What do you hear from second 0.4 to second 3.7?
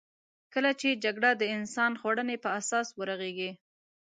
کله چې جګړه د انسان خوړنې په اساس ورغېږې.